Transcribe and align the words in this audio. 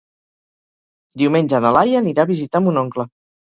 Diumenge 1.23 1.59
na 1.67 1.73
Laia 1.77 2.01
anirà 2.01 2.25
a 2.27 2.31
visitar 2.33 2.63
mon 2.69 2.81
oncle. 2.85 3.07